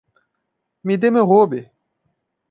[0.85, 1.61] Me dê meu robe!